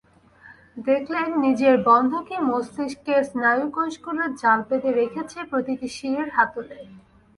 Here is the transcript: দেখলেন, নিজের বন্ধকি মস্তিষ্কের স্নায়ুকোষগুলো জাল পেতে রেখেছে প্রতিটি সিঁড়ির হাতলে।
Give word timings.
দেখলেন, 0.87 1.27
নিজের 1.45 1.75
বন্ধকি 1.89 2.35
মস্তিষ্কের 2.49 3.21
স্নায়ুকোষগুলো 3.23 4.23
জাল 4.41 4.59
পেতে 4.69 4.89
রেখেছে 4.99 5.39
প্রতিটি 5.51 5.87
সিঁড়ির 5.97 6.29
হাতলে। 6.37 6.77